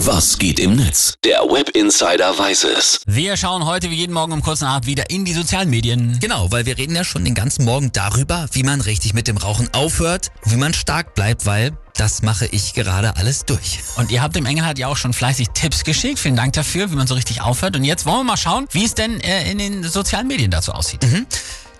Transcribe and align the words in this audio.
Was 0.00 0.36
geht 0.38 0.60
im 0.60 0.76
Netz? 0.76 1.14
Der 1.24 1.40
Web 1.40 1.70
Insider 1.70 2.38
weiß 2.38 2.64
es. 2.64 3.00
Wir 3.06 3.34
schauen 3.38 3.64
heute 3.64 3.90
wie 3.90 3.94
jeden 3.94 4.12
Morgen 4.12 4.32
um 4.32 4.42
kurz 4.42 4.60
nach 4.60 4.84
wieder 4.84 5.08
in 5.08 5.24
die 5.24 5.32
sozialen 5.32 5.70
Medien. 5.70 6.18
Genau, 6.20 6.52
weil 6.52 6.66
wir 6.66 6.76
reden 6.76 6.94
ja 6.94 7.02
schon 7.02 7.24
den 7.24 7.34
ganzen 7.34 7.64
Morgen 7.64 7.92
darüber, 7.92 8.46
wie 8.52 8.62
man 8.62 8.82
richtig 8.82 9.14
mit 9.14 9.26
dem 9.26 9.38
Rauchen 9.38 9.72
aufhört, 9.72 10.32
wie 10.44 10.56
man 10.56 10.74
stark 10.74 11.14
bleibt, 11.14 11.46
weil 11.46 11.72
das 11.96 12.20
mache 12.20 12.44
ich 12.44 12.74
gerade 12.74 13.16
alles 13.16 13.46
durch. 13.46 13.80
Und 13.96 14.10
ihr 14.10 14.20
habt 14.20 14.36
dem 14.36 14.44
Engelhardt 14.44 14.78
ja 14.78 14.88
auch 14.88 14.98
schon 14.98 15.14
fleißig 15.14 15.48
Tipps 15.54 15.82
geschickt. 15.82 16.18
Vielen 16.18 16.36
Dank 16.36 16.52
dafür, 16.52 16.90
wie 16.90 16.96
man 16.96 17.06
so 17.06 17.14
richtig 17.14 17.40
aufhört. 17.40 17.74
Und 17.74 17.84
jetzt 17.84 18.04
wollen 18.04 18.18
wir 18.18 18.24
mal 18.24 18.36
schauen, 18.36 18.66
wie 18.72 18.84
es 18.84 18.94
denn 18.94 19.18
äh, 19.20 19.50
in 19.50 19.56
den 19.56 19.82
sozialen 19.82 20.26
Medien 20.26 20.50
dazu 20.50 20.72
aussieht. 20.72 21.00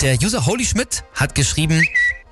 Der 0.01 0.15
User 0.23 0.45
Holy 0.47 0.65
Schmidt 0.65 1.05
hat 1.15 1.35
geschrieben, 1.35 1.83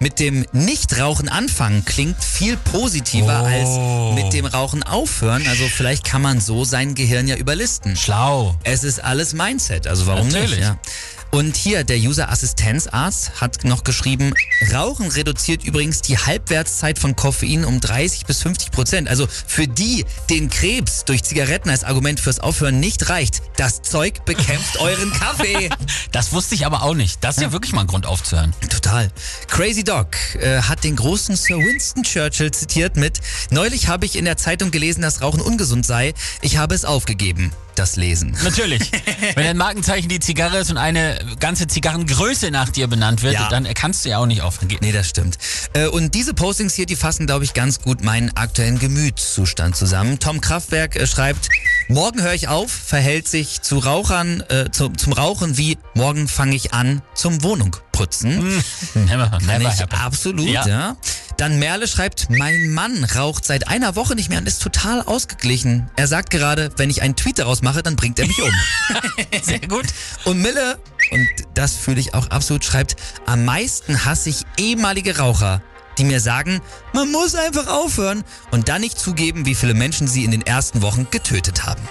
mit 0.01 0.19
dem 0.19 0.45
Nichtrauchen 0.53 1.29
anfangen 1.29 1.85
klingt 1.85 2.23
viel 2.23 2.57
positiver 2.57 3.43
Oh. 3.43 3.47
als 3.47 4.23
mit 4.23 4.33
dem 4.33 4.45
Rauchen 4.47 4.83
aufhören. 4.83 5.47
Also 5.49 5.65
vielleicht 5.69 6.05
kann 6.05 6.21
man 6.23 6.41
so 6.41 6.65
sein 6.65 6.95
Gehirn 6.95 7.29
ja 7.29 7.37
überlisten. 7.37 7.97
Schlau. 7.97 8.55
Es 8.65 8.85
ist 8.85 9.03
alles 9.03 9.33
Mindset, 9.35 9.87
also 9.87 10.07
warum 10.07 10.29
Natürlich. 10.29 10.51
nicht? 10.59 10.63
Ja. 10.63 10.79
Und 11.35 11.57
hier, 11.57 11.83
der 11.83 11.99
User-Assistenzarzt 11.99 13.41
hat 13.41 13.65
noch 13.65 13.83
geschrieben, 13.83 14.35
Rauchen 14.73 15.09
reduziert 15.09 15.65
übrigens 15.65 16.01
die 16.01 16.17
Halbwertszeit 16.17 16.97
von 16.97 17.17
Koffein 17.17 17.65
um 17.65 17.81
30 17.81 18.25
bis 18.25 18.43
50 18.43 18.71
Prozent. 18.71 19.09
Also 19.09 19.27
für 19.27 19.67
die, 19.67 20.05
den 20.31 20.49
Krebs 20.49 21.05
durch 21.05 21.25
Zigaretten 21.25 21.71
als 21.71 21.83
Argument 21.83 22.21
fürs 22.21 22.39
Aufhören 22.39 22.79
nicht 22.79 23.09
reicht, 23.09 23.43
das 23.57 23.83
Zeug 23.83 24.25
bekämpft 24.25 24.79
euren 24.79 25.13
Kaffee. 25.13 25.71
Das 26.13 26.33
wusste 26.33 26.55
ich 26.55 26.65
aber 26.65 26.85
auch 26.85 26.95
nicht. 26.95 27.25
Das 27.25 27.39
ist 27.39 27.43
ja, 27.43 27.51
wirklich 27.51 27.73
mal 27.73 27.81
ein 27.81 27.87
Grund 27.89 28.07
aufzuhören. 28.07 28.55
Total. 28.71 29.11
Crazy 29.49 29.83
Dog 29.83 30.17
äh, 30.37 30.63
hat 30.63 30.85
den 30.85 30.95
großen 30.95 31.35
Sir 31.35 31.59
Winston 31.59 32.05
Churchill 32.05 32.53
zitiert 32.53 32.97
mit, 32.97 33.21
neulich 33.51 33.89
habe 33.89 34.07
ich 34.07 34.17
in 34.17 34.25
der 34.25 34.37
Zeitung 34.37 34.71
gelesen, 34.71 35.03
dass 35.03 35.21
Rauchen 35.21 35.41
ungesund 35.41 35.85
sei. 35.85 36.15
Ich 36.43 36.59
habe 36.59 36.77
es 36.77 36.85
aufgegeben. 36.85 37.53
Das 37.75 37.97
Lesen. 37.97 38.37
Natürlich. 38.45 38.89
Wenn 39.35 39.47
ein 39.47 39.57
Markenzeichen 39.57 40.09
die 40.09 40.21
Zigarre 40.21 40.59
ist 40.59 40.71
und 40.71 40.79
eine 40.79 41.19
ganze 41.41 41.67
Zigarrengröße 41.67 42.51
nach 42.51 42.69
dir 42.69 42.87
benannt 42.87 43.23
wird, 43.23 43.35
Ja. 43.35 43.49
dann 43.49 43.65
kannst 43.75 44.05
du 44.05 44.09
ja 44.11 44.19
auch 44.19 44.27
nicht 44.27 44.43
aufhören. 44.43 44.69
Geht 44.69 44.81
Nee, 44.83 44.93
das 44.93 45.09
stimmt. 45.09 45.39
Äh, 45.73 45.87
Und 45.87 46.15
diese 46.15 46.35
Postings 46.35 46.75
hier, 46.75 46.87
die 46.87 46.97
fassen, 46.97 47.27
glaube 47.27 47.45
ich, 47.45 47.55
ganz 47.55 47.81
gut 47.81 48.03
meinen 48.03 48.37
aktuellen 48.37 48.79
Gemütszustand 48.79 49.77
zusammen. 49.77 50.19
Tom 50.19 50.41
Kraftwerk 50.41 50.97
äh, 50.97 51.07
schreibt, 51.07 51.49
morgen 51.89 52.23
höre 52.23 52.35
ich 52.35 52.49
auf, 52.49 52.71
verhält 52.71 53.29
sich 53.29 53.63
zu 53.63 53.79
Rauchern, 53.79 54.43
äh, 54.49 54.71
zu, 54.71 54.89
zum 54.91 55.13
Rauchen 55.13 55.57
wie, 55.57 55.79
morgen 55.95 56.29
fange 56.29 56.55
ich 56.57 56.73
an 56.75 57.03
zum 57.15 57.43
Wohnung 57.43 57.77
putzen. 57.93 58.39
Never, 58.95 59.29
Kann 59.31 59.47
never 59.47 59.73
ich 59.73 59.81
happen. 59.81 59.95
absolut, 59.97 60.49
Ja. 60.49 60.67
ja. 60.67 60.97
Dann 61.37 61.59
Merle 61.59 61.89
schreibt, 61.89 62.31
mein 62.31 62.69
Mann 62.71 63.03
raucht 63.03 63.45
seit 63.45 63.67
einer 63.67 63.97
Woche 63.97 64.15
nicht 64.15 64.29
mehr 64.29 64.39
und 64.39 64.47
ist 64.47 64.63
total 64.63 65.03
ausgeglichen. 65.03 65.91
Er 65.97 66.07
sagt 66.07 66.31
gerade, 66.31 66.71
wenn 66.77 66.91
ich 66.91 67.03
einen 67.03 67.17
Tweet 67.17 67.41
daraus 67.41 67.61
mache, 67.61 67.83
dann 67.83 67.97
bringt 67.97 68.21
er 68.21 68.27
mich 68.29 68.41
um. 68.41 68.53
Sehr 69.43 69.59
gut. 69.61 69.87
Und 70.25 70.41
Mille, 70.41 70.79
das 71.55 71.77
fühle 71.77 72.01
ich 72.01 72.15
auch 72.15 72.29
absolut, 72.31 72.65
schreibt, 72.65 72.97
am 73.27 73.45
meisten 73.45 74.05
hasse 74.05 74.31
ich 74.31 74.43
ehemalige 74.59 75.19
Raucher, 75.19 75.63
die 75.99 76.05
mir 76.05 76.21
sagen, 76.21 76.61
man 76.93 77.11
muss 77.11 77.35
einfach 77.35 77.69
aufhören 77.69 78.25
und 78.51 78.69
dann 78.69 78.81
nicht 78.81 78.99
zugeben, 78.99 79.47
wie 79.47 79.55
viele 79.55 79.75
Menschen 79.75 80.09
sie 80.09 80.25
in 80.25 80.31
den 80.31 80.43
ersten 80.43 80.83
Wochen 80.83 81.07
getötet 81.11 81.65
haben. 81.65 81.89